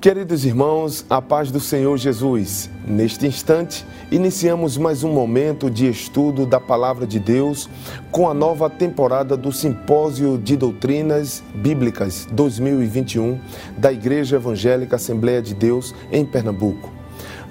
[0.00, 2.70] Queridos irmãos, a paz do Senhor Jesus.
[2.86, 7.68] Neste instante, iniciamos mais um momento de estudo da Palavra de Deus
[8.10, 13.38] com a nova temporada do Simpósio de Doutrinas Bíblicas 2021
[13.76, 16.90] da Igreja Evangélica Assembleia de Deus em Pernambuco.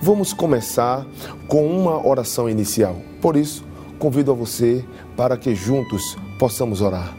[0.01, 1.05] Vamos começar
[1.47, 2.95] com uma oração inicial.
[3.21, 3.63] Por isso,
[3.99, 4.83] convido a você
[5.15, 7.18] para que juntos possamos orar.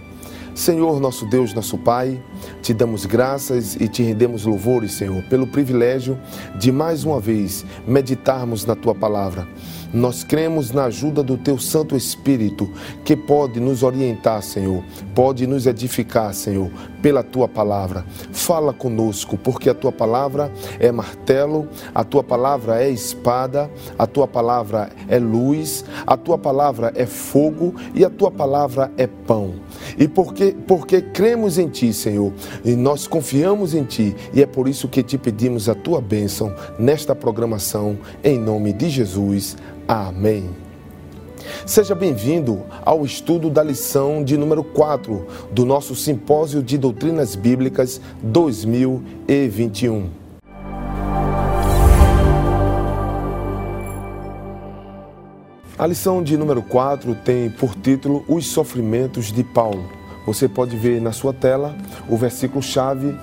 [0.60, 2.22] Senhor, nosso Deus, nosso Pai,
[2.60, 6.18] te damos graças e te rendemos louvores, Senhor, pelo privilégio
[6.58, 9.48] de mais uma vez meditarmos na tua palavra.
[9.90, 12.70] Nós cremos na ajuda do teu Santo Espírito,
[13.06, 14.84] que pode nos orientar, Senhor,
[15.14, 16.70] pode nos edificar, Senhor,
[17.00, 18.04] pela tua palavra.
[18.30, 24.28] Fala conosco, porque a tua palavra é martelo, a tua palavra é espada, a tua
[24.28, 29.54] palavra é luz, a tua palavra é fogo e a tua palavra é pão.
[30.00, 32.32] E porque, porque cremos em Ti, Senhor,
[32.64, 36.54] e nós confiamos em Ti, e é por isso que te pedimos a Tua bênção
[36.78, 39.58] nesta programação, em nome de Jesus.
[39.86, 40.48] Amém.
[41.66, 48.00] Seja bem-vindo ao estudo da lição de número 4 do nosso Simpósio de Doutrinas Bíblicas
[48.22, 50.19] 2021.
[55.80, 59.90] A lição de número 4 tem por título Os Sofrimentos de Paulo.
[60.26, 61.74] Você pode ver na sua tela
[62.06, 63.16] o versículo-chave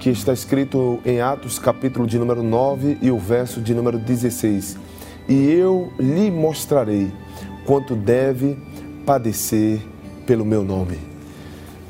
[0.00, 4.76] que está escrito em Atos, capítulo de número 9 e o verso de número 16
[5.28, 7.12] e eu lhe mostrarei
[7.64, 8.58] quanto deve
[9.06, 9.80] padecer
[10.26, 10.98] pelo meu nome.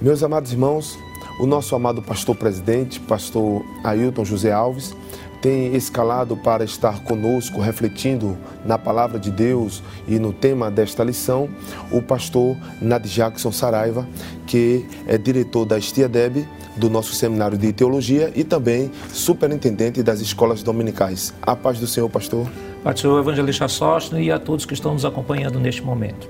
[0.03, 0.99] Meus amados irmãos,
[1.41, 4.95] o nosso amado pastor presidente, pastor Ailton José Alves,
[5.41, 11.49] tem escalado para estar conosco, refletindo na palavra de Deus e no tema desta lição,
[11.91, 14.07] o pastor Nad Jackson Saraiva,
[14.47, 20.21] que é diretor da Estia Deb, do nosso seminário de teologia e também superintendente das
[20.21, 21.35] escolas dominicais.
[21.43, 22.47] A paz do Senhor, pastor.
[22.83, 26.29] Paz do evangelista Sóstino e a todos que estão nos acompanhando neste momento.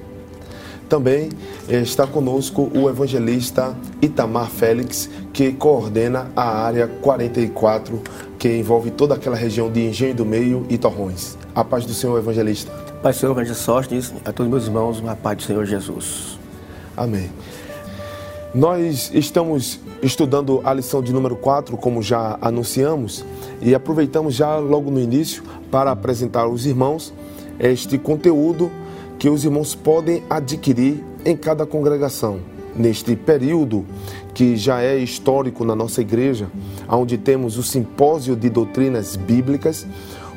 [0.88, 1.28] Também
[1.68, 8.02] eh, está conosco o evangelista Itamar Félix, que coordena a área 44,
[8.40, 11.36] que envolve toda aquela região de Engenho do Meio e Torrões.
[11.54, 12.72] A paz do Senhor, evangelista.
[13.02, 16.38] Paz do Senhor, evangelista Sóstenes, a todos meus irmãos, a paz do Senhor Jesus.
[16.96, 17.30] Amém.
[18.54, 23.26] Nós estamos estudando a lição de número 4, como já anunciamos,
[23.60, 27.12] e aproveitamos já logo no início para apresentar aos irmãos
[27.58, 28.70] este conteúdo
[29.18, 32.40] que os irmãos podem adquirir em cada congregação.
[32.76, 33.84] Neste período
[34.32, 36.48] que já é histórico na nossa igreja,
[36.88, 39.86] onde temos o simpósio de doutrinas bíblicas,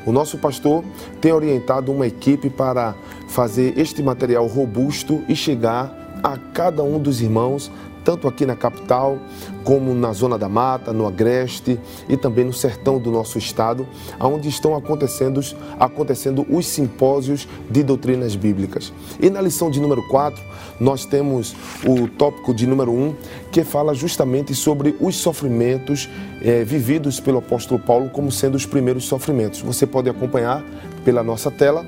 [0.06, 0.84] o nosso pastor
[1.20, 2.94] tem orientado uma equipe para
[3.28, 7.70] fazer este material robusto e chegar a cada um dos irmãos
[8.04, 9.18] tanto aqui na capital,
[9.64, 13.86] como na zona da mata, no agreste e também no sertão do nosso estado,
[14.20, 15.40] onde estão acontecendo,
[15.80, 18.92] acontecendo os simpósios de doutrinas bíblicas.
[19.18, 20.42] E na lição de número 4,
[20.78, 21.54] nós temos
[21.86, 23.14] o tópico de número 1,
[23.50, 26.08] que fala justamente sobre os sofrimentos
[26.42, 29.60] é, vividos pelo apóstolo Paulo como sendo os primeiros sofrimentos.
[29.62, 30.62] Você pode acompanhar
[31.04, 31.86] pela nossa tela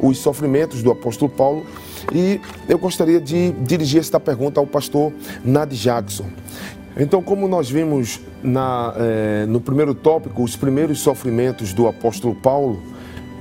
[0.00, 1.64] os sofrimentos do apóstolo Paulo
[2.12, 5.12] e eu gostaria de dirigir esta pergunta ao pastor
[5.44, 6.26] Nad Jackson.
[6.96, 12.82] Então, como nós vimos na, eh, no primeiro tópico, os primeiros sofrimentos do apóstolo Paulo,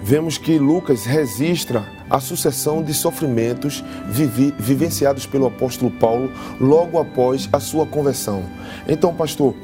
[0.04, 7.48] vemos que Lucas registra a sucessão de sofrimentos vivi, vivenciados pelo apóstolo Paulo logo após
[7.54, 8.44] a sua conversão.
[8.88, 9.56] Então, pastor,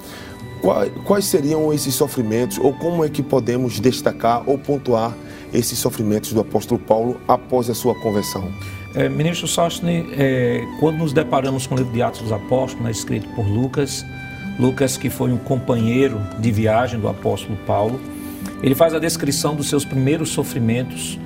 [0.61, 5.13] quais, quais seriam esses sofrimentos ou como é que podemos destacar ou pontuar
[5.53, 8.51] esses sofrimentos do apóstolo Paulo após a sua conversão?
[8.93, 12.91] É, ministro Sostne, é, quando nos deparamos com o livro de Atos dos Apóstolos, né,
[12.91, 14.05] escrito por Lucas,
[14.59, 18.01] Lucas que foi um companheiro de viagem do apóstolo Paulo,
[18.61, 21.17] ele faz a descrição dos seus primeiros sofrimentos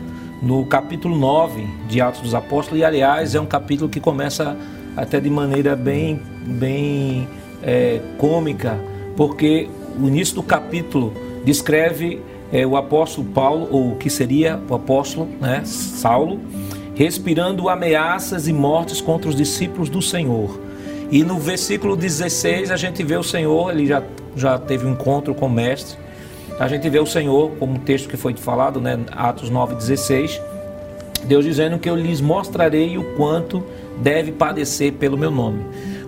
[0.44, 4.56] no capítulo 9 de Atos dos Apóstolos, e aliás é um capítulo que começa
[4.96, 7.28] até de maneira bem, bem
[7.64, 8.78] é, cômica,
[9.18, 9.68] porque
[10.00, 11.14] o início do capítulo
[11.44, 16.40] descreve é, o apóstolo Paulo, ou que seria o apóstolo né, Saulo,
[16.96, 20.60] respirando ameaças e mortes contra os discípulos do Senhor.
[21.12, 24.02] E no versículo 16 a gente vê o Senhor, ele já,
[24.36, 25.98] já teve um encontro com o mestre.
[26.60, 30.40] A gente vê o Senhor, como o texto que foi falado, né, Atos 9,16,
[31.26, 33.64] Deus dizendo que eu lhes mostrarei o quanto
[33.98, 35.64] deve padecer pelo meu nome.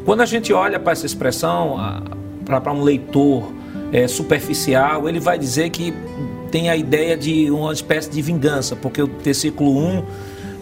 [0.06, 1.76] Quando a gente olha para essa expressão,
[2.46, 3.52] para um leitor
[3.92, 5.94] é, superficial, ele vai dizer que
[6.50, 10.04] tem a ideia de uma espécie de vingança, porque o versículo 1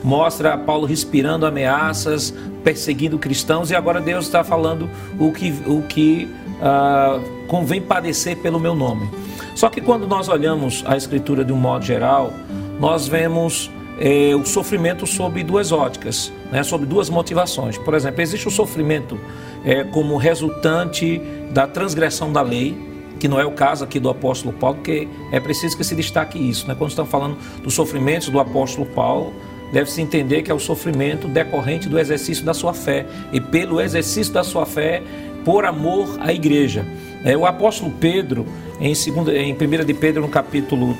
[0.03, 2.33] mostra Paulo respirando ameaças,
[2.63, 4.89] perseguindo cristãos, e agora Deus está falando
[5.19, 6.29] o que, o que
[6.61, 9.09] ah, convém padecer pelo meu nome.
[9.55, 12.33] Só que quando nós olhamos a Escritura de um modo geral,
[12.79, 17.77] nós vemos é, o sofrimento sob duas óticas, né, sob duas motivações.
[17.77, 19.19] Por exemplo, existe o sofrimento
[19.63, 21.21] é, como resultante
[21.51, 22.77] da transgressão da lei,
[23.19, 26.37] que não é o caso aqui do apóstolo Paulo, porque é preciso que se destaque
[26.37, 26.67] isso.
[26.67, 26.75] Né?
[26.77, 29.33] Quando estamos falando dos sofrimentos do apóstolo Paulo,
[29.71, 34.33] deve-se entender que é o sofrimento decorrente do exercício da sua fé, e pelo exercício
[34.33, 35.01] da sua fé,
[35.43, 36.85] por amor à igreja.
[37.23, 38.45] É, o apóstolo Pedro,
[38.79, 40.97] em, segunda, em 1 de Pedro, no capítulo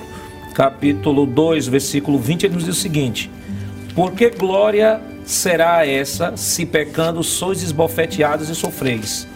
[0.56, 3.30] capítulo 2, versículo 20, ele nos diz o seguinte:
[3.94, 9.28] Porque glória será essa, se pecando sois esbofeteados e sofreis?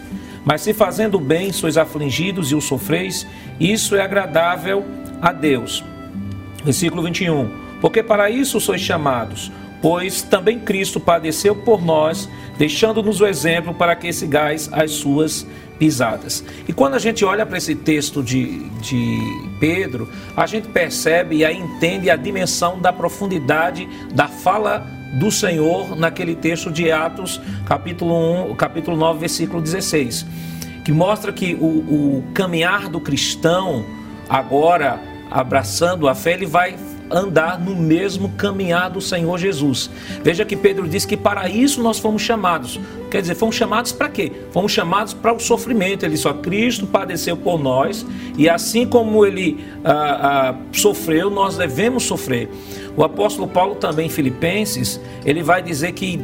[0.44, 3.26] Mas se fazendo bem sois afligidos e o sofreis,
[3.60, 4.84] isso é agradável
[5.20, 5.84] a Deus.
[6.64, 7.69] Versículo 21.
[7.80, 9.50] Porque para isso sois chamados,
[9.80, 12.28] pois também Cristo padeceu por nós,
[12.58, 15.46] deixando-nos o exemplo para que sigais as suas
[15.78, 16.44] pisadas.
[16.68, 19.18] E quando a gente olha para esse texto de, de
[19.58, 26.36] Pedro, a gente percebe e entende a dimensão da profundidade da fala do Senhor naquele
[26.36, 30.26] texto de Atos, capítulo 1, capítulo 9, versículo 16,
[30.84, 33.84] que mostra que o, o caminhar do cristão,
[34.28, 35.00] agora
[35.30, 36.76] abraçando a fé, ele vai
[37.10, 39.90] andar no mesmo caminhar do Senhor Jesus.
[40.22, 42.78] Veja que Pedro diz que para isso nós fomos chamados.
[43.10, 44.30] Quer dizer, fomos chamados para quê?
[44.52, 46.04] Fomos chamados para o sofrimento.
[46.04, 48.06] Ele só Cristo padeceu por nós
[48.38, 52.48] e assim como ele ah, ah, sofreu, nós devemos sofrer.
[52.96, 56.20] O apóstolo Paulo também em Filipenses, ele vai dizer que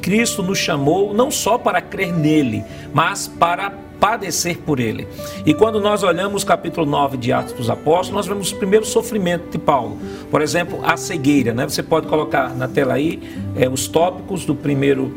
[0.00, 3.72] Cristo nos chamou não só para crer nele, mas para
[4.04, 5.08] padecer por ele.
[5.46, 8.84] E quando nós olhamos o capítulo 9 de Atos dos Apóstolos, nós vemos o primeiro
[8.84, 9.96] sofrimento de Paulo.
[10.30, 11.54] Por exemplo, a cegueira.
[11.54, 11.66] Né?
[11.66, 13.18] Você pode colocar na tela aí
[13.56, 15.16] é, os tópicos do primeiro,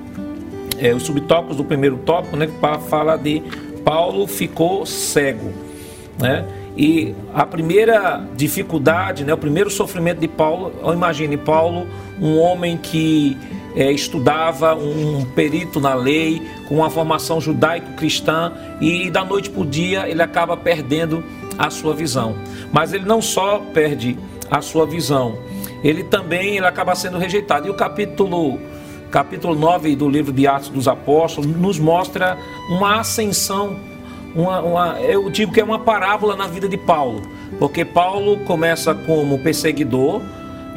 [0.80, 2.50] é, os subtópicos do primeiro tópico, né?
[2.90, 3.44] Falar de
[3.84, 5.52] Paulo ficou cego.
[6.18, 6.48] Né?
[6.78, 11.88] E a primeira dificuldade, né, o primeiro sofrimento de Paulo, imagine Paulo,
[12.22, 13.36] um homem que
[13.76, 19.66] é, estudava, um perito na lei, com uma formação judaico-cristã, e da noite para o
[19.66, 21.24] dia ele acaba perdendo
[21.58, 22.36] a sua visão.
[22.72, 24.18] Mas ele não só perde
[24.50, 25.38] a sua visão,
[25.84, 27.68] ele também ele acaba sendo rejeitado.
[27.68, 28.60] E o capítulo,
[29.12, 32.38] capítulo 9 do livro de Atos dos Apóstolos nos mostra
[32.70, 33.78] uma ascensão,
[34.36, 37.22] uma, uma, eu digo que é uma parábola na vida de Paulo,
[37.60, 40.22] porque Paulo começa como perseguidor,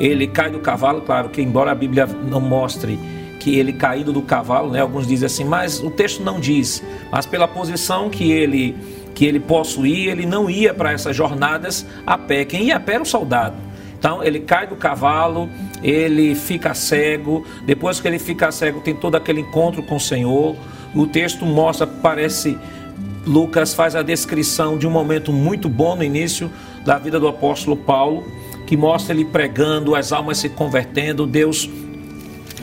[0.01, 2.99] ele cai do cavalo, claro que embora a Bíblia não mostre
[3.39, 4.81] que ele caído do cavalo, né?
[4.81, 6.83] Alguns dizem assim, mas o texto não diz.
[7.13, 8.75] Mas pela posição que ele
[9.15, 12.47] que ele possuía, ele não ia para essas jornadas a pé.
[12.47, 13.57] Quem ia a pé era o soldado.
[13.99, 15.51] Então ele cai do cavalo,
[15.83, 17.45] ele fica cego.
[17.67, 20.57] Depois que ele fica cego, tem todo aquele encontro com o Senhor.
[20.95, 22.57] O texto mostra, parece
[23.27, 26.51] Lucas faz a descrição de um momento muito bom no início
[26.87, 28.40] da vida do apóstolo Paulo
[28.71, 31.69] que mostra ele pregando, as almas se convertendo, Deus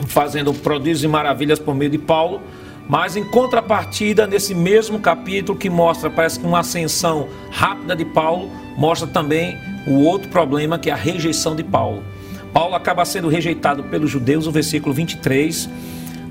[0.06, 2.40] fazendo prodígios e maravilhas por meio de Paulo.
[2.88, 8.50] Mas em contrapartida, nesse mesmo capítulo que mostra, parece que uma ascensão rápida de Paulo,
[8.74, 12.02] mostra também o outro problema que é a rejeição de Paulo.
[12.54, 15.68] Paulo acaba sendo rejeitado pelos judeus, o versículo 23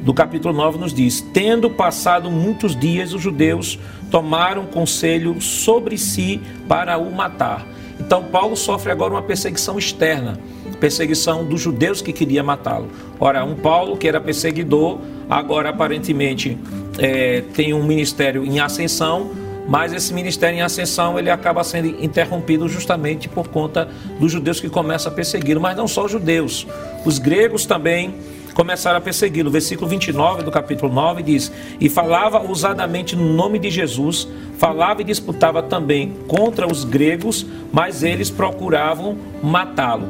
[0.01, 3.77] do capítulo 9 nos diz: Tendo passado muitos dias, os judeus
[4.09, 7.77] tomaram conselho sobre si para o matar.
[7.99, 10.39] Então Paulo sofre agora uma perseguição externa,
[10.79, 12.87] perseguição dos judeus que queria matá-lo.
[13.19, 14.99] Ora, um Paulo que era perseguidor,
[15.29, 16.57] agora aparentemente
[16.99, 19.31] é, tem um ministério em ascensão,
[19.67, 23.89] mas esse ministério em ascensão ele acaba sendo interrompido justamente por conta
[24.19, 26.65] dos judeus que começam a persegui-lo, mas não só os judeus,
[27.05, 28.15] os gregos também
[28.57, 29.51] começaram a persegui-lo.
[29.51, 35.05] Versículo 29 do capítulo 9 diz: E falava ousadamente no nome de Jesus, falava e
[35.05, 40.09] disputava também contra os gregos, mas eles procuravam matá-lo.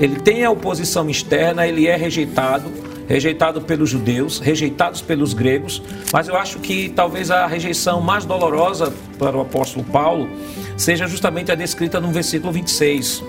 [0.00, 2.68] Ele tem a oposição externa, ele é rejeitado,
[3.06, 5.80] rejeitado pelos judeus, rejeitados pelos gregos,
[6.12, 10.28] mas eu acho que talvez a rejeição mais dolorosa para o apóstolo Paulo
[10.76, 13.22] seja justamente a descrita no versículo 26.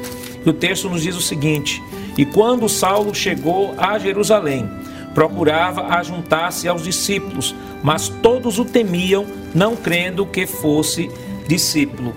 [0.44, 1.82] Que o texto nos diz o seguinte:
[2.18, 4.70] e quando Saulo chegou a Jerusalém,
[5.13, 11.10] procurava ajuntar-se aos discípulos, mas todos o temiam, não crendo que fosse
[11.48, 12.13] discípulo.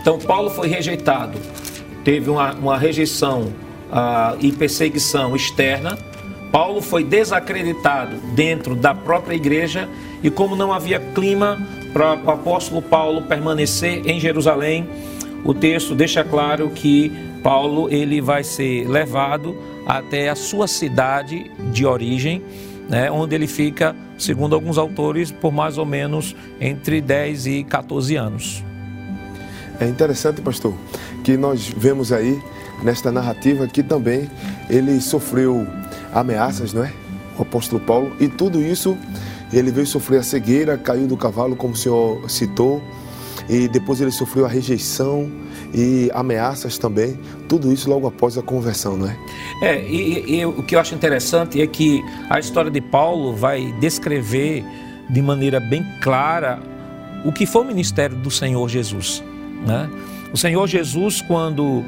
[0.00, 1.38] Então Paulo foi rejeitado,
[2.04, 3.52] teve uma, uma rejeição
[3.90, 5.98] uh, e perseguição externa.
[6.52, 9.88] Paulo foi desacreditado dentro da própria igreja
[10.22, 11.58] e como não havia clima
[11.92, 14.88] para o apóstolo Paulo permanecer em Jerusalém,
[15.44, 17.12] o texto deixa claro que
[17.46, 22.42] Paulo ele vai ser levado até a sua cidade de origem
[22.88, 28.16] né, onde ele fica, segundo alguns autores, por mais ou menos entre 10 e 14
[28.16, 28.64] anos.
[29.78, 30.74] É interessante, pastor,
[31.22, 32.36] que nós vemos aí
[32.82, 34.28] nesta narrativa que também
[34.68, 35.64] ele sofreu
[36.12, 36.92] ameaças, não é?
[37.38, 38.98] O apóstolo Paulo, e tudo isso
[39.52, 42.82] ele veio sofrer a cegueira, caiu do cavalo, como o senhor citou,
[43.48, 47.18] e depois ele sofreu a rejeição e ameaças também,
[47.48, 49.16] tudo isso logo após a conversão, não é?
[49.62, 53.72] É, e, e o que eu acho interessante é que a história de Paulo vai
[53.80, 54.64] descrever
[55.08, 56.60] de maneira bem clara
[57.24, 59.22] o que foi o ministério do Senhor Jesus,
[59.66, 59.90] né?
[60.32, 61.84] O Senhor Jesus, quando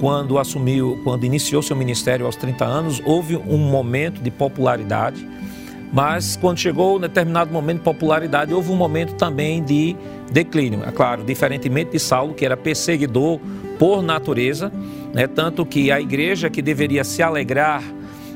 [0.00, 5.28] quando assumiu, quando iniciou seu ministério aos 30 anos, houve um momento de popularidade,
[5.92, 9.96] mas quando chegou um determinado momento de popularidade, houve um momento também de
[10.30, 10.82] declínio.
[10.86, 13.40] É claro, diferentemente de Saulo, que era perseguidor
[13.78, 14.72] por natureza,
[15.12, 15.26] né?
[15.26, 17.82] tanto que a igreja que deveria se alegrar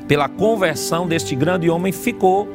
[0.07, 2.47] pela conversão deste grande homem ficou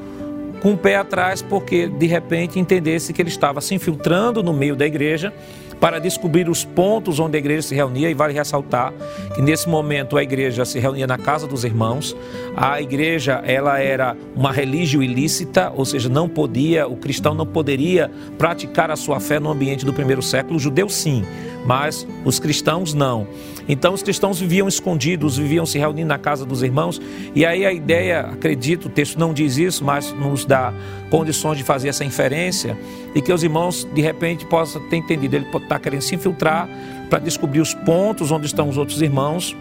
[0.61, 4.77] com o pé atrás porque de repente entendesse que ele estava se infiltrando no meio
[4.77, 5.33] da igreja
[5.81, 8.93] para descobrir os pontos onde a igreja se reunia e vale ressaltar
[9.35, 12.15] que nesse momento a igreja se reunia na casa dos irmãos.
[12.55, 18.11] A igreja ela era uma religião ilícita, ou seja, não podia, o cristão não poderia
[18.37, 20.57] praticar a sua fé no ambiente do primeiro século.
[20.57, 21.25] O judeu sim,
[21.65, 23.27] mas os cristãos não.
[23.71, 27.01] Então os cristãos viviam escondidos, viviam se reunindo na casa dos irmãos,
[27.37, 30.75] e aí a ideia, acredito, o texto não diz isso, mas nos dá
[31.09, 32.77] condições de fazer essa inferência
[33.15, 36.69] e que os irmãos de repente possam ter entendido, ele pode estar querendo se infiltrar
[37.09, 39.57] para descobrir os pontos onde estão os outros irmãos,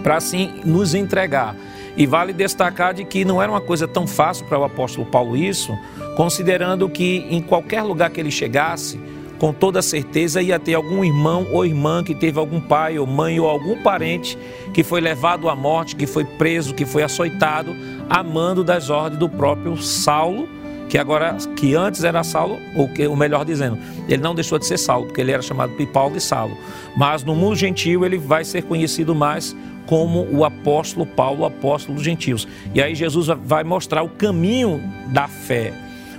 [0.00, 1.56] para assim nos entregar.
[1.96, 5.36] E vale destacar de que não era uma coisa tão fácil para o apóstolo Paulo
[5.36, 5.76] isso,
[6.16, 9.00] considerando que em qualquer lugar que ele chegasse,
[9.38, 13.38] com toda certeza ia ter algum irmão ou irmã que teve algum pai ou mãe
[13.38, 14.36] ou algum parente
[14.74, 17.74] que foi levado à morte, que foi preso, que foi açoitado,
[18.10, 20.48] a mando das ordens do próprio Saulo,
[20.88, 23.78] que agora que antes era Saulo, ou que, o melhor dizendo,
[24.08, 26.56] ele não deixou de ser Saulo, porque ele era chamado de Paulo de Saulo,
[26.96, 29.54] mas no mundo gentil ele vai ser conhecido mais
[29.86, 32.46] como o apóstolo Paulo, o apóstolo dos gentios.
[32.74, 35.72] E aí Jesus vai mostrar o caminho da fé,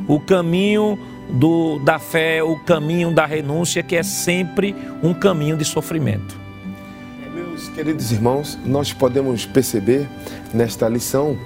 [0.07, 0.97] o caminho
[1.29, 6.37] do, da fé, o caminho da renúncia, que é sempre um caminho de sofrimento.
[7.33, 10.07] Meus queridos irmãos, nós podemos perceber
[10.53, 11.37] nesta lição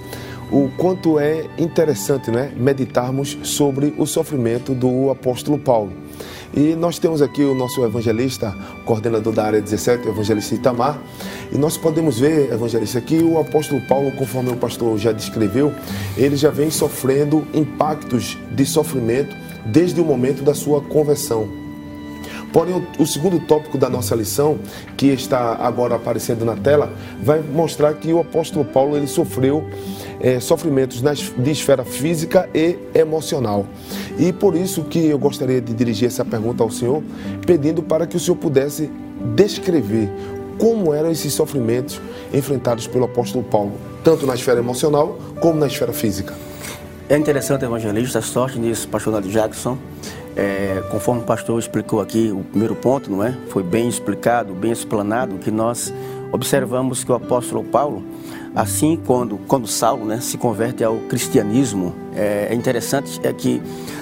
[0.50, 5.92] o quanto é interessante né, meditarmos sobre o sofrimento do apóstolo Paulo.
[6.56, 11.00] E nós temos aqui o nosso evangelista, coordenador da área 17, o evangelista Itamar,
[11.50, 15.72] e nós podemos ver, evangelista, que o apóstolo Paulo, conforme o pastor já descreveu,
[16.16, 21.64] ele já vem sofrendo impactos de sofrimento desde o momento da sua conversão.
[22.54, 24.60] Porém, o segundo tópico da nossa lição,
[24.96, 29.64] que está agora aparecendo na tela, vai mostrar que o apóstolo Paulo ele sofreu
[30.20, 33.66] é, sofrimentos de esfera física e emocional.
[34.16, 37.02] E por isso que eu gostaria de dirigir essa pergunta ao Senhor,
[37.44, 38.88] pedindo para que o Senhor pudesse
[39.34, 40.08] descrever
[40.56, 42.00] como eram esses sofrimentos
[42.32, 43.72] enfrentados pelo apóstolo Paulo,
[44.04, 46.34] tanto na esfera emocional como na esfera física.
[47.06, 49.76] É interessante, evangelista, a sorte nisso, pastor Nadio Jackson.
[50.34, 53.36] É, conforme o pastor explicou aqui, o primeiro ponto, não é?
[53.50, 55.92] Foi bem explicado, bem explanado, que nós
[56.32, 58.02] observamos que o apóstolo Paulo,
[58.56, 63.60] assim quando, quando Saulo né, se converte ao cristianismo, é, é interessante é que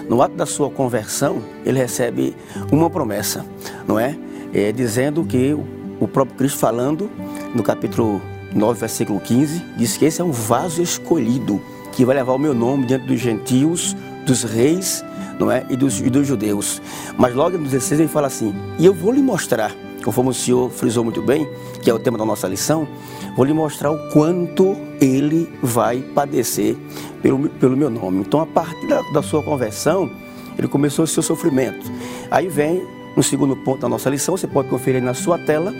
[0.09, 2.37] no ato da sua conversão, ele recebe
[2.71, 3.45] uma promessa,
[3.87, 4.17] não é?
[4.55, 5.53] é dizendo que
[5.99, 7.11] o próprio Cristo falando
[7.53, 8.23] no capítulo
[8.55, 11.61] 9, versículo 15, diz que esse é um vaso escolhido
[11.93, 13.97] que vai levar o meu nome diante dos gentios,
[14.27, 15.05] dos reis,
[15.39, 15.65] não é?
[15.69, 16.81] E dos, e dos judeus.
[17.17, 20.71] Mas logo no 16 ele fala assim: E eu vou lhe mostrar, conforme o senhor
[20.71, 21.49] frisou muito bem,
[21.83, 22.89] que é o tema da nossa lição,
[23.37, 26.77] vou lhe mostrar o quanto ele vai padecer
[27.23, 28.21] pelo, pelo meu nome.
[28.21, 30.11] Então, a partir da, da sua conversão,
[30.59, 31.91] ele começou o seu sofrimento.
[32.31, 35.75] Aí vem no segundo ponto da nossa lição, você pode conferir na sua tela,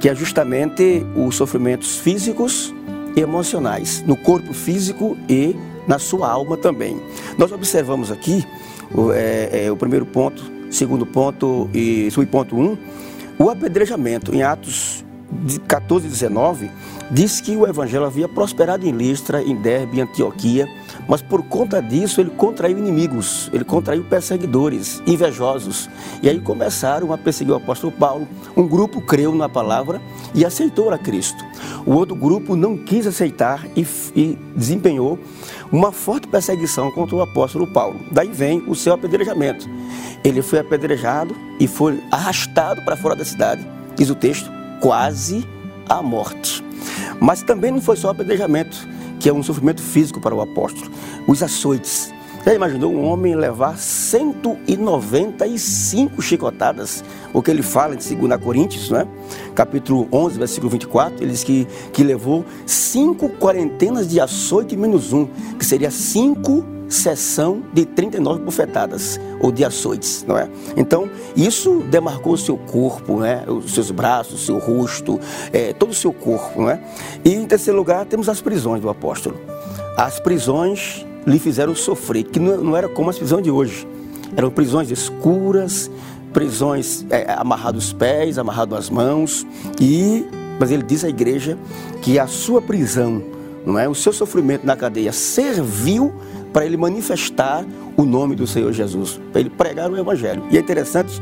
[0.00, 2.74] que é justamente os sofrimentos físicos
[3.16, 7.00] emocionais, no corpo físico e na sua alma também.
[7.36, 8.44] Nós observamos aqui
[8.94, 12.78] o, é, é, o primeiro ponto, segundo ponto e subponto 1, um,
[13.38, 15.04] o apedrejamento em Atos
[15.66, 16.70] 14 e 19
[17.10, 20.68] diz que o evangelho havia prosperado em Listra, em Derbe, em Antioquia,
[21.12, 25.90] mas por conta disso ele contraiu inimigos, ele contraiu perseguidores, invejosos.
[26.22, 28.26] E aí começaram a perseguir o apóstolo Paulo.
[28.56, 30.00] Um grupo creu na palavra
[30.34, 31.44] e aceitou a Cristo.
[31.84, 35.18] O outro grupo não quis aceitar e, e desempenhou
[35.70, 38.00] uma forte perseguição contra o apóstolo Paulo.
[38.10, 39.68] Daí vem o seu apedrejamento.
[40.24, 44.50] Ele foi apedrejado e foi arrastado para fora da cidade, diz o texto,
[44.80, 45.46] quase
[45.86, 46.64] à morte.
[47.20, 48.88] Mas também não foi só apedrejamento
[49.22, 50.90] que é um sofrimento físico para o apóstolo.
[51.28, 52.12] Os açoites.
[52.44, 57.04] Já imaginou um homem levar 195 chicotadas?
[57.32, 58.10] O que ele fala em 2
[58.42, 59.06] Coríntios, né?
[59.54, 65.28] capítulo 11, versículo 24, ele diz que, que levou cinco quarentenas de açoite menos um,
[65.56, 70.48] que seria cinco sessão de 39 bufetadas ou de açoites, não é?
[70.76, 73.44] Então, isso demarcou o seu corpo, né?
[73.46, 75.18] Os seus braços, o seu rosto,
[75.52, 76.80] é, todo o seu corpo, não é?
[77.24, 79.36] E em terceiro lugar, temos as prisões do apóstolo.
[79.96, 83.86] As prisões lhe fizeram sofrer, que não era como as prisões de hoje.
[84.36, 85.90] Eram prisões escuras,
[86.32, 89.46] prisões é, amarrados os pés, amarrado as mãos,
[89.80, 90.24] e
[90.58, 91.58] mas ele diz à igreja
[92.00, 93.22] que a sua prisão,
[93.66, 96.12] não é, o seu sofrimento na cadeia serviu
[96.52, 97.64] para ele manifestar
[97.96, 100.44] o nome do Senhor Jesus, para ele pregar o Evangelho.
[100.50, 101.20] E é interessante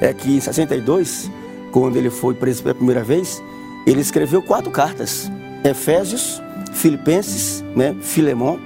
[0.00, 1.30] é que em 62,
[1.72, 3.42] quando ele foi preso pela primeira vez,
[3.86, 5.30] ele escreveu quatro cartas:
[5.64, 6.40] Efésios,
[6.72, 8.58] Filipenses, né, Filemon,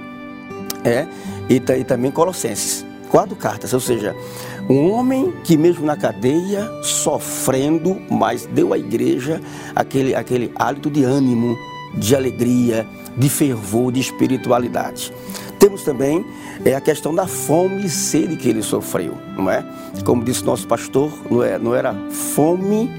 [0.83, 1.07] é,
[1.49, 2.85] e, e também Colossenses.
[3.09, 4.15] Quatro cartas, ou seja,
[4.67, 9.39] um homem que mesmo na cadeia, sofrendo, mas deu à igreja
[9.75, 11.55] aquele, aquele hálito de ânimo,
[11.93, 15.13] de alegria, de fervor, de espiritualidade.
[15.63, 16.25] Temos também
[16.65, 19.63] é, a questão da fome e sede que ele sofreu, não é?
[20.03, 22.91] Como disse nosso pastor, não, é, não era fome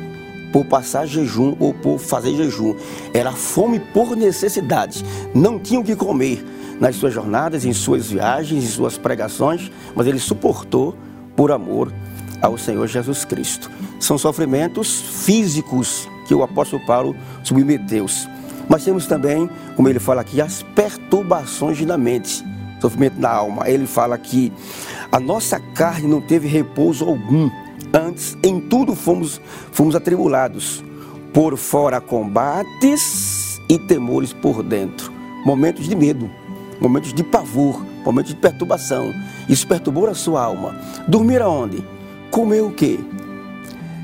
[0.50, 2.74] por passar jejum ou por fazer jejum,
[3.12, 5.04] era fome por necessidade.
[5.34, 6.42] Não tinha o que comer
[6.80, 10.96] nas suas jornadas, em suas viagens, em suas pregações, mas ele suportou
[11.36, 11.92] por amor
[12.40, 13.70] ao Senhor Jesus Cristo.
[14.00, 18.26] São sofrimentos físicos que o apóstolo Paulo submeteu-se.
[18.68, 22.44] Mas temos também, como ele fala aqui, as perturbações da mente
[22.84, 23.68] sofrimento na alma.
[23.68, 24.52] Ele fala que
[25.10, 27.50] a nossa carne não teve repouso algum.
[27.92, 29.40] Antes, em tudo fomos,
[29.72, 30.84] fomos atribulados.
[31.32, 35.12] Por fora, combates e temores por dentro.
[35.44, 36.30] Momentos de medo,
[36.80, 39.12] momentos de pavor, momentos de perturbação.
[39.48, 40.76] Isso perturbou a sua alma.
[41.08, 41.84] Dormir aonde?
[42.30, 42.98] Comer o quê?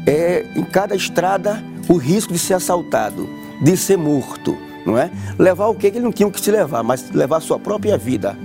[0.06, 3.28] É, em cada estrada, o risco de ser assaltado,
[3.60, 5.10] de ser morto, não é?
[5.38, 7.96] Levar o que ele não tinha o que se levar, mas levar a sua própria
[7.98, 8.36] vida.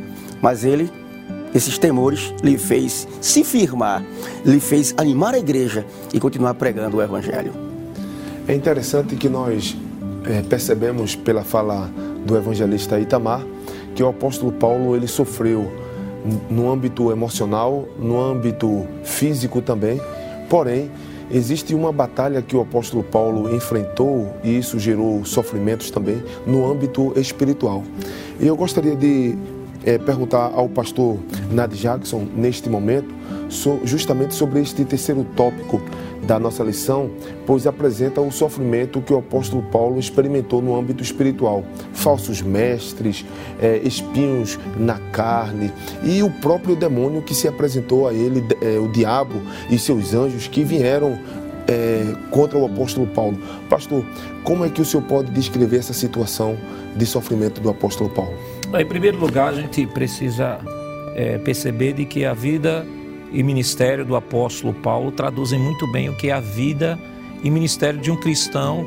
[0.41, 0.91] Mas ele,
[1.53, 4.03] esses temores, lhe fez se firmar,
[4.45, 7.53] lhe fez animar a igreja e continuar pregando o Evangelho.
[8.47, 9.75] É interessante que nós
[10.25, 11.89] é, percebemos pela fala
[12.25, 13.41] do evangelista Itamar
[13.95, 15.71] que o apóstolo Paulo ele sofreu
[16.49, 20.01] no âmbito emocional, no âmbito físico também,
[20.49, 20.91] porém
[21.31, 27.13] existe uma batalha que o apóstolo Paulo enfrentou e isso gerou sofrimentos também no âmbito
[27.19, 27.83] espiritual.
[28.39, 29.35] E eu gostaria de
[29.85, 31.17] é, perguntar ao pastor
[31.51, 33.13] Nad Jackson, neste momento,
[33.49, 35.81] so, justamente sobre este terceiro tópico
[36.23, 37.09] da nossa lição,
[37.45, 41.63] pois apresenta o sofrimento que o apóstolo Paulo experimentou no âmbito espiritual.
[41.93, 43.25] Falsos mestres,
[43.61, 45.71] é, espinhos na carne
[46.03, 50.47] e o próprio demônio que se apresentou a ele, é, o diabo e seus anjos
[50.47, 51.19] que vieram
[51.67, 53.37] é, contra o apóstolo Paulo.
[53.69, 54.05] Pastor,
[54.43, 56.57] como é que o senhor pode descrever essa situação
[56.95, 58.33] de sofrimento do apóstolo Paulo?
[58.77, 60.59] Em primeiro lugar, a gente precisa
[61.15, 62.85] é, perceber de que a vida
[63.35, 66.97] e ministério do apóstolo Paulo traduzem muito bem o que é a vida
[67.43, 68.85] e ministério de um cristão,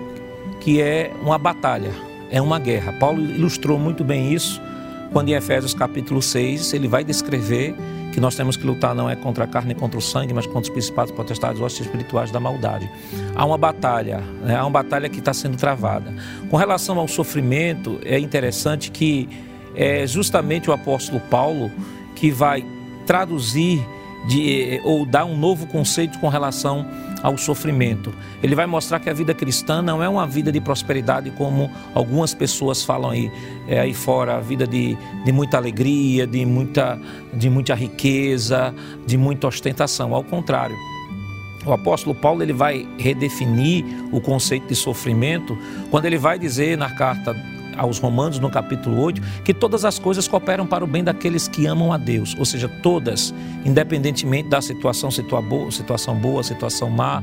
[0.61, 1.92] que é uma batalha,
[2.30, 2.94] é uma guerra.
[2.94, 4.61] Paulo ilustrou muito bem isso
[5.12, 7.74] quando em Efésios capítulo 6 ele vai descrever
[8.12, 10.46] que nós temos que lutar não é contra a carne e contra o sangue, mas
[10.46, 12.90] contra os principados, potestades, hostes espirituais da maldade.
[13.34, 14.56] Há uma batalha, né?
[14.56, 16.14] há uma batalha que está sendo travada.
[16.50, 19.28] Com relação ao sofrimento, é interessante que
[19.74, 21.70] é justamente o apóstolo Paulo
[22.14, 22.64] que vai
[23.06, 23.87] traduzir
[24.26, 26.87] de, ou dar um novo conceito com relação
[27.22, 28.12] ao sofrimento.
[28.42, 32.35] Ele vai mostrar que a vida cristã não é uma vida de prosperidade como algumas
[32.35, 33.31] pessoas falam aí,
[33.66, 36.98] é, aí fora, a vida de, de muita alegria, de muita,
[37.33, 38.74] de muita riqueza,
[39.07, 40.14] de muita ostentação.
[40.14, 40.76] Ao contrário,
[41.66, 45.59] o apóstolo Paulo ele vai redefinir o conceito de sofrimento
[45.90, 47.35] quando ele vai dizer na carta
[47.78, 51.66] aos Romanos, no capítulo 8, que todas as coisas cooperam para o bem daqueles que
[51.66, 53.32] amam a Deus, ou seja, todas,
[53.64, 57.22] independentemente da situação, situação boa, situação má,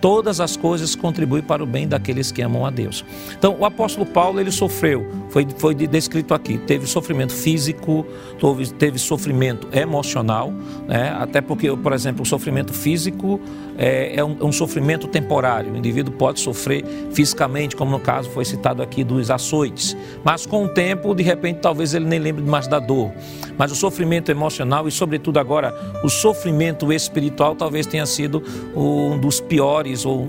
[0.00, 3.04] todas as coisas contribuem para o bem daqueles que amam a Deus.
[3.36, 8.06] Então, o apóstolo Paulo, ele sofreu, foi, foi descrito aqui, teve sofrimento físico,
[8.38, 10.52] teve, teve sofrimento emocional,
[10.86, 11.14] né?
[11.18, 13.40] até porque, por exemplo, o sofrimento físico
[13.76, 18.30] é, é, um, é um sofrimento temporário, o indivíduo pode sofrer fisicamente, como no caso
[18.30, 22.42] foi citado aqui dos açoites, mas com o tempo, de repente, talvez ele nem lembre
[22.42, 23.12] mais da dor.
[23.56, 28.42] Mas o sofrimento emocional e, sobretudo agora, o sofrimento espiritual talvez tenha sido
[28.74, 29.71] um dos piores
[30.04, 30.28] ou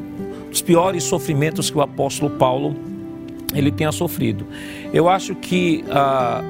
[0.52, 2.76] os piores sofrimentos que o apóstolo Paulo
[3.54, 4.46] ele tenha sofrido.
[4.94, 6.44] Eu acho que ah,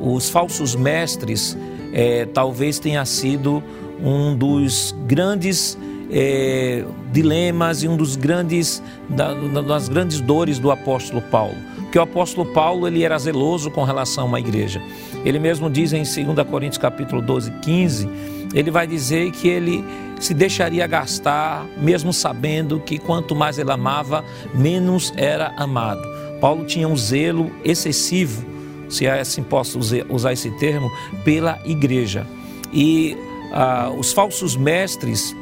[0.00, 1.56] os falsos mestres
[1.92, 3.62] é, talvez tenha sido
[4.02, 5.78] um dos grandes
[6.10, 11.56] é, dilemas e um dos grandes da, das grandes dores do apóstolo Paulo.
[11.82, 14.82] Porque o apóstolo Paulo ele era zeloso com relação uma igreja.
[15.24, 18.08] Ele mesmo diz em 2 Coríntios capítulo 12, 15,
[18.54, 19.84] ele vai dizer que ele
[20.20, 26.02] se deixaria gastar, mesmo sabendo que quanto mais ele amava, menos era amado.
[26.40, 28.44] Paulo tinha um zelo excessivo,
[28.88, 29.78] se é assim posso
[30.08, 30.90] usar esse termo,
[31.24, 32.26] pela igreja.
[32.72, 33.16] E
[33.52, 35.34] ah, os falsos mestres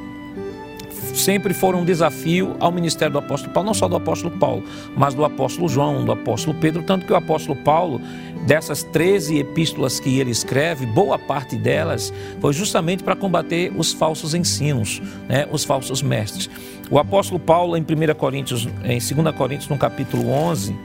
[1.14, 4.64] sempre foram um desafio ao ministério do apóstolo Paulo, não só do apóstolo Paulo,
[4.96, 8.00] mas do apóstolo João, do apóstolo Pedro, tanto que o apóstolo Paulo,
[8.46, 14.35] dessas 13 epístolas que ele escreve, boa parte delas foi justamente para combater os falsos
[14.35, 16.50] ensinos, né, os falsos mestres.
[16.90, 20.77] O apóstolo Paulo, em 1 Coríntios, em 2 Coríntios, no capítulo 11,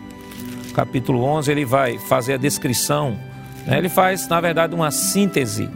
[0.73, 3.17] capítulo 11, ele vai fazer a descrição,
[3.65, 5.69] né, ele faz, na verdade, uma síntese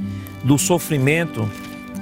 [0.44, 1.50] do sofrimento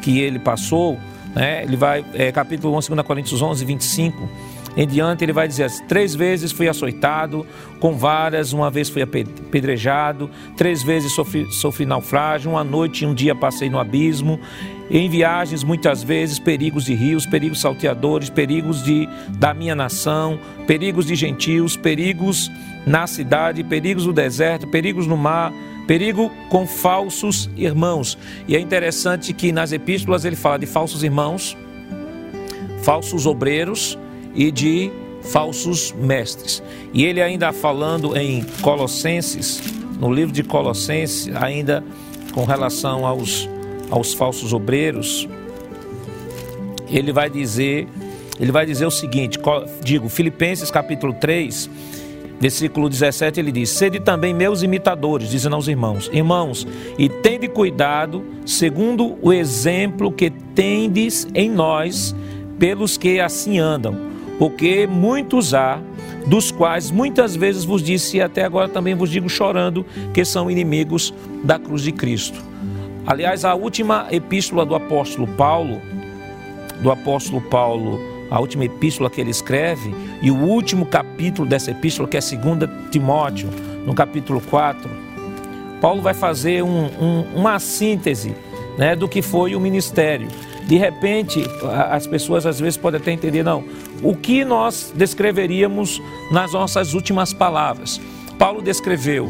[0.02, 0.98] que ele passou
[1.36, 1.63] né?
[1.63, 4.30] Ele vai, é, capítulo 11, 2 Coríntios 11, 25.
[4.76, 7.46] Em diante, ele vai dizer: assim, Três vezes fui açoitado,
[7.80, 13.13] com varas, uma vez fui apedrejado, três vezes sofri, sofri naufrágio, uma noite e um
[13.13, 14.39] dia passei no abismo.
[14.93, 21.06] Em viagens, muitas vezes, perigos de rios, perigos salteadores, perigos de, da minha nação, perigos
[21.06, 22.51] de gentios, perigos
[22.86, 25.54] na cidade, perigos no deserto, perigos no mar
[25.88, 28.17] Perigo com falsos irmãos.
[28.47, 31.58] E é interessante que nas epístolas ele fala de falsos irmãos,
[32.84, 33.97] falsos obreiros
[34.34, 36.63] e de falsos mestres.
[36.93, 39.62] E ele ainda falando em Colossenses,
[39.99, 41.84] no livro de Colossenses, ainda
[42.34, 43.49] com relação aos,
[43.91, 45.27] aos falsos obreiros,
[46.89, 47.88] ele vai dizer,
[48.39, 49.38] ele vai dizer o seguinte,
[49.84, 51.69] digo, Filipenses capítulo 3,
[52.41, 58.23] Versículo 17 ele diz: Sede também meus imitadores, dizendo aos irmãos: Irmãos, e tende cuidado,
[58.47, 62.15] segundo o exemplo que tendes em nós,
[62.58, 63.95] pelos que assim andam,
[64.39, 65.80] porque muitos há,
[66.25, 70.49] dos quais muitas vezes vos disse, e até agora também vos digo chorando, que são
[70.49, 72.51] inimigos da cruz de Cristo.
[73.06, 75.82] Aliás, a última epístola do apóstolo Paulo,
[76.82, 82.08] do apóstolo Paulo a última epístola que ele escreve, e o último capítulo dessa epístola,
[82.08, 83.50] que é 2 Timóteo,
[83.86, 84.90] no capítulo 4,
[85.82, 88.34] Paulo vai fazer um, um, uma síntese
[88.78, 90.30] né, do que foi o ministério.
[90.66, 91.44] De repente,
[91.90, 93.66] as pessoas às vezes podem até entender, não,
[94.02, 98.00] o que nós descreveríamos nas nossas últimas palavras?
[98.40, 99.30] Paulo descreveu,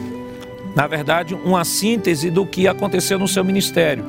[0.75, 4.05] na verdade, uma síntese do que aconteceu no seu ministério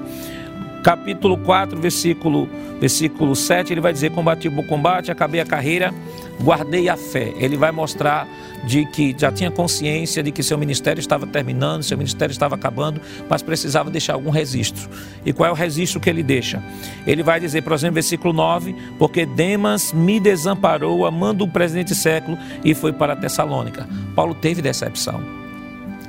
[0.83, 2.49] capítulo 4, versículo,
[2.81, 5.95] versículo 7, ele vai dizer: Combati o combate, acabei a carreira,
[6.41, 7.33] guardei a fé.
[7.39, 8.27] Ele vai mostrar
[8.65, 13.01] de que já tinha consciência de que seu ministério estava terminando, seu ministério estava acabando,
[13.29, 14.89] mas precisava deixar algum registro.
[15.25, 16.63] E qual é o registro que ele deixa?
[17.07, 22.37] Ele vai dizer, por exemplo, versículo 9: Porque Demas me desamparou, amando o presente século,
[22.65, 23.89] e foi para Tessalônica.
[24.15, 25.42] Paulo teve decepção.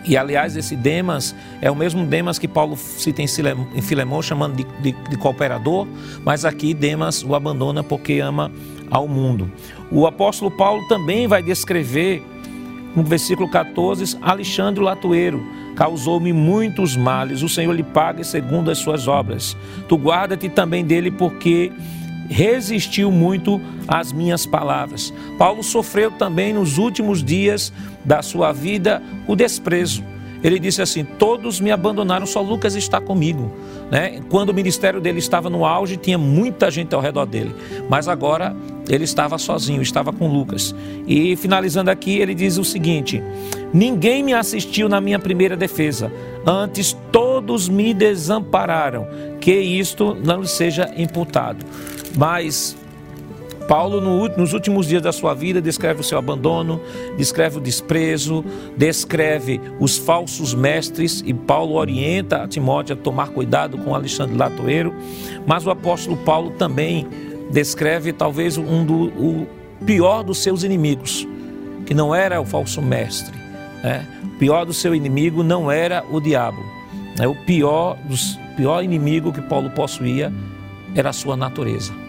[0.06, 4.64] E aliás, esse Demas é o mesmo Demas que Paulo cita em Filemão, chamando de,
[4.82, 5.88] de, de, cooperador,
[6.26, 8.52] mas aqui Demas o abandona porque ama
[8.92, 9.50] ao mundo.
[9.90, 12.22] O apóstolo Paulo também vai descrever,
[12.96, 15.42] no versículo 14, Alexandre Latueiro,
[15.76, 19.56] causou-me muitos males, o Senhor lhe pague segundo as suas obras.
[19.88, 21.72] Tu guarda-te também dele, porque
[22.30, 25.14] resistiu muito às minhas palavras.
[25.38, 27.72] Paulo sofreu também nos últimos dias
[28.04, 30.04] da sua vida o desprezo.
[30.44, 33.52] Ele disse assim: Todos me abandonaram, só Lucas está comigo.
[33.90, 34.22] Né?
[34.30, 37.56] Quando o ministério dele estava no auge, tinha muita gente ao redor dele,
[37.90, 38.56] mas agora
[38.90, 40.76] ele estava sozinho, estava com Lucas.
[41.08, 43.24] E finalizando aqui, ele diz o seguinte:
[43.74, 46.12] Ninguém me assistiu na minha primeira defesa,
[46.46, 49.08] antes todos me desampararam,
[49.40, 51.66] que isto não seja imputado.
[52.16, 52.76] Mas
[53.68, 56.82] Paulo, no, nos últimos dias da sua vida, descreve o seu abandono,
[57.18, 58.44] descreve o desprezo,
[58.78, 64.94] descreve os falsos mestres, e Paulo orienta a Timóteo a tomar cuidado com Alexandre Latoeiro.
[65.46, 67.08] Mas o apóstolo Paulo também
[67.52, 69.48] descreve talvez um do o
[69.86, 71.28] pior dos seus inimigos,
[71.86, 73.38] que não era o falso mestre.
[73.84, 74.08] Né?
[74.24, 76.64] O pior do seu inimigo não era o diabo.
[77.18, 77.28] Né?
[77.28, 80.32] O pior, dos, pior inimigo que Paulo possuía
[80.96, 82.03] era a sua natureza.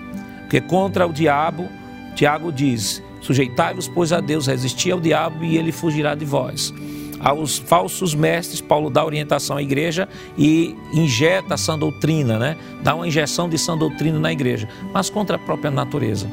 [0.45, 1.69] Porque contra o diabo,
[2.15, 6.73] Tiago diz: sujeitai-vos, pois, a Deus, resisti ao diabo e ele fugirá de vós.
[7.21, 12.57] Aos falsos mestres, Paulo dá orientação à igreja e injeta sã doutrina, né?
[12.83, 16.31] dá uma injeção de sã doutrina na igreja, mas contra a própria natureza.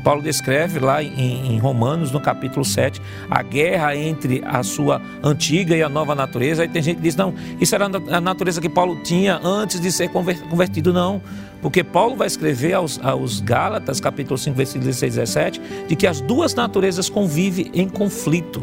[0.00, 5.76] Paulo descreve lá em, em, Romanos, no capítulo 7, a guerra entre a sua antiga
[5.76, 6.62] e a nova natureza.
[6.62, 9.92] Aí tem gente que diz: não, isso era a natureza que Paulo tinha antes de
[9.92, 10.92] ser convertido.
[10.92, 11.20] Não,
[11.62, 16.06] porque Paulo vai escrever aos, aos Gálatas, capítulo 5, versículo 16 e 17, de que
[16.06, 18.62] as duas naturezas convivem em conflito.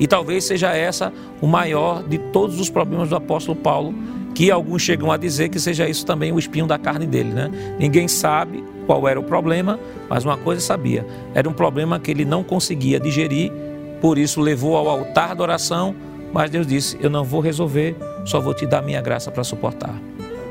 [0.00, 3.94] E talvez seja essa o maior de todos os problemas do apóstolo Paulo,
[4.38, 7.50] que alguns chegam a dizer que seja isso também o espinho da carne dele, né?
[7.76, 12.24] Ninguém sabe qual era o problema, mas uma coisa sabia: era um problema que ele
[12.24, 13.50] não conseguia digerir,
[14.00, 15.92] por isso levou ao altar da oração.
[16.32, 20.00] Mas Deus disse: Eu não vou resolver, só vou te dar minha graça para suportar.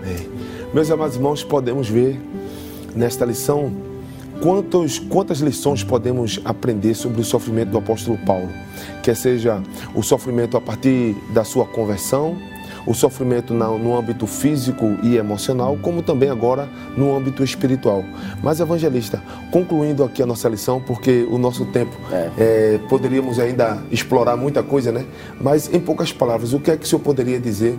[0.04, 0.28] Amém.
[0.73, 2.19] Meus amados irmãos, podemos ver
[2.93, 3.71] nesta lição
[4.41, 8.50] quantos, quantas lições podemos aprender sobre o sofrimento do apóstolo Paulo,
[9.02, 9.63] quer seja
[9.95, 12.36] o sofrimento a partir da sua conversão,
[12.88, 18.04] o sofrimento no âmbito físico e emocional, como também agora no âmbito espiritual.
[18.41, 19.21] Mas, evangelista,
[19.52, 22.32] concluindo aqui a nossa lição, porque o nosso tempo é.
[22.38, 25.06] É, poderíamos ainda explorar muita coisa, né?
[25.39, 27.78] Mas, em poucas palavras, o que é que o senhor poderia dizer?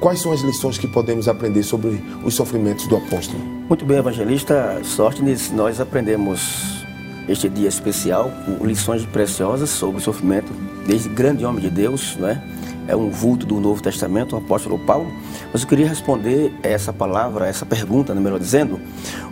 [0.00, 3.38] Quais são as lições que podemos aprender sobre os sofrimentos do apóstolo?
[3.68, 6.84] Muito bem, evangelista Sóstenes, nós aprendemos
[7.28, 10.52] este dia especial com lições preciosas sobre o sofrimento
[10.86, 12.42] deste grande homem de Deus, né?
[12.88, 15.06] É um vulto do Novo Testamento, o apóstolo Paulo.
[15.52, 18.80] Mas eu queria responder essa palavra, essa pergunta, né, melhor dizendo,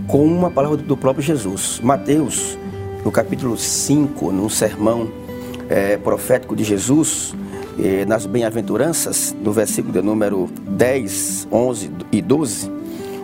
[0.07, 1.81] com uma palavra do próprio Jesus.
[1.83, 2.57] Mateus,
[3.05, 5.11] no capítulo 5, num sermão
[5.69, 7.35] é, profético de Jesus,
[7.79, 12.71] é, nas bem-aventuranças, no versículo de número 10, 11 e 12,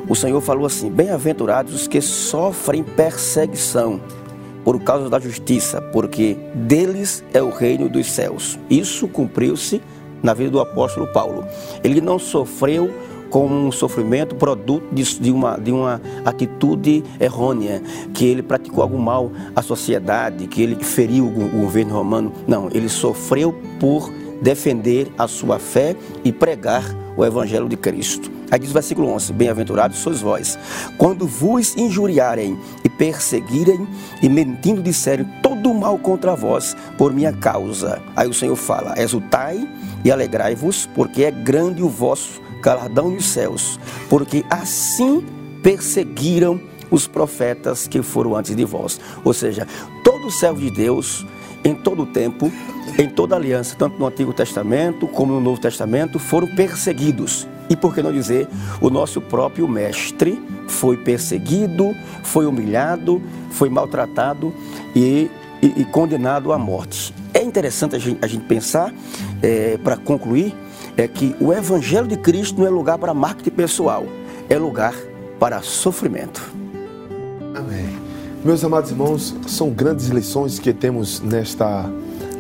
[0.08, 4.00] o Senhor falou assim: Bem-aventurados os que sofrem perseguição
[4.64, 8.58] por causa da justiça, porque deles é o reino dos céus.
[8.70, 9.80] Isso cumpriu-se
[10.22, 11.44] na vida do apóstolo Paulo.
[11.82, 12.90] Ele não sofreu
[13.32, 17.82] com um sofrimento produto de, uma, de uma atitude errônea,
[18.12, 22.30] que ele praticou algum mal à sociedade, que ele feriu o, o governo romano.
[22.46, 26.84] Não, ele sofreu por defender a sua fé e pregar
[27.16, 28.30] o evangelho de Cristo.
[28.50, 30.58] Aí diz o versículo 11: Bem-aventurados sois vós,
[30.98, 33.88] quando vos injuriarem e perseguirem
[34.22, 38.02] e mentindo disserem todo mal contra vós por minha causa.
[38.14, 39.66] Aí o Senhor fala: Exultai
[40.04, 45.24] e alegrai-vos, porque é grande o vosso galardão nos céus, porque assim
[45.62, 46.60] perseguiram
[46.90, 49.00] os profetas que foram antes de vós.
[49.24, 49.66] Ou seja,
[50.04, 51.26] todo servo de Deus,
[51.64, 52.52] em todo tempo,
[52.98, 57.48] em toda aliança, tanto no Antigo Testamento como no Novo Testamento, foram perseguidos.
[57.70, 58.46] E por que não dizer,
[58.80, 64.52] o nosso próprio mestre foi perseguido, foi humilhado, foi maltratado
[64.94, 65.30] e,
[65.62, 67.14] e, e condenado à morte.
[67.52, 68.94] Interessante a gente, a gente pensar,
[69.42, 70.56] é, para concluir,
[70.96, 74.06] é que o Evangelho de Cristo não é lugar para marketing pessoal,
[74.48, 74.94] é lugar
[75.38, 76.50] para sofrimento.
[77.54, 77.94] Amém.
[78.42, 81.84] Meus amados irmãos, são grandes lições que temos nesta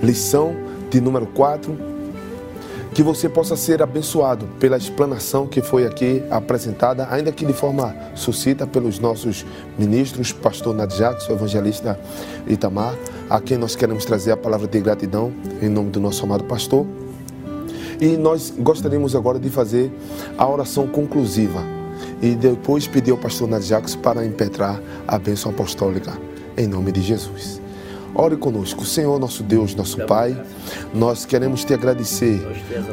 [0.02, 0.56] lição
[0.88, 1.92] de número 4.
[2.94, 7.94] Que você possa ser abençoado pela explanação que foi aqui apresentada, ainda que de forma
[8.14, 9.44] sucinta, pelos nossos
[9.78, 12.00] ministros, pastor Nadjackson, evangelista
[12.46, 12.94] Itamar
[13.32, 16.86] a quem nós queremos trazer a palavra de gratidão em nome do nosso amado pastor.
[17.98, 19.90] E nós gostaríamos agora de fazer
[20.36, 21.64] a oração conclusiva
[22.20, 26.12] e depois pedir ao pastor Nadjax para impetrar a bênção apostólica
[26.58, 27.61] em nome de Jesus.
[28.14, 30.36] Ore conosco, Senhor, nosso Deus, nosso Pai.
[30.92, 32.40] Nós queremos te agradecer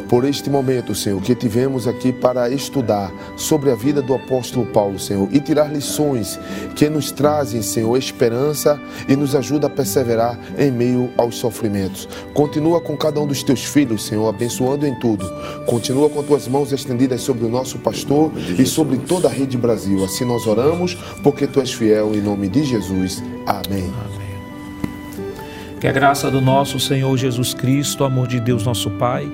[0.07, 4.97] por este momento, Senhor, que tivemos aqui para estudar sobre a vida do apóstolo Paulo,
[4.97, 6.39] Senhor, e tirar lições
[6.75, 8.79] que nos trazem, Senhor, esperança
[9.09, 12.07] e nos ajuda a perseverar em meio aos sofrimentos.
[12.33, 15.29] Continua com cada um dos teus filhos, Senhor, abençoando em tudo.
[15.65, 20.03] Continua com tuas mãos estendidas sobre o nosso pastor e sobre toda a rede Brasil.
[20.05, 23.21] Assim nós oramos, porque tu és fiel em nome de Jesus.
[23.45, 24.18] Amém.
[25.79, 29.29] Que a graça do nosso Senhor Jesus Cristo, o amor de Deus nosso Pai,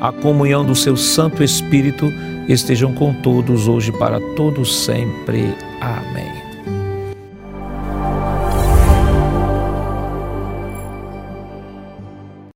[0.00, 2.12] a comunhão do seu Santo Espírito
[2.48, 5.54] estejam com todos hoje para todos sempre.
[5.80, 6.43] Amém.